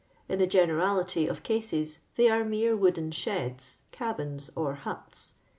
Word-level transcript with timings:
In 0.27 0.39
the 0.39 0.47
generality 0.47 1.27
of 1.27 1.43
cases 1.43 1.99
they 2.15 2.27
are 2.27 2.43
mere 2.43 2.75
wooden 2.75 3.11
sheds, 3.11 3.81
cabins, 3.91 4.49
or 4.55 4.73
huts. 4.73 5.35